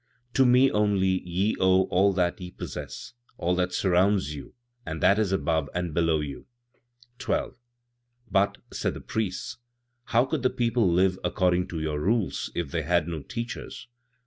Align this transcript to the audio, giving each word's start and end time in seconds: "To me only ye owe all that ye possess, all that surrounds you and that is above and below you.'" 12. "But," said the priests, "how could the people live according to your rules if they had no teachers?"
"To 0.33 0.47
me 0.47 0.71
only 0.71 1.21
ye 1.29 1.55
owe 1.59 1.83
all 1.89 2.11
that 2.13 2.41
ye 2.41 2.49
possess, 2.49 3.13
all 3.37 3.53
that 3.57 3.71
surrounds 3.71 4.33
you 4.33 4.55
and 4.83 4.99
that 4.99 5.19
is 5.19 5.31
above 5.31 5.69
and 5.75 5.93
below 5.93 6.21
you.'" 6.21 6.47
12. 7.19 7.55
"But," 8.31 8.57
said 8.73 8.95
the 8.95 8.99
priests, 8.99 9.57
"how 10.05 10.25
could 10.25 10.41
the 10.41 10.49
people 10.49 10.91
live 10.91 11.19
according 11.23 11.67
to 11.67 11.79
your 11.79 11.99
rules 11.99 12.51
if 12.55 12.71
they 12.71 12.81
had 12.81 13.07
no 13.07 13.21
teachers?" 13.21 13.89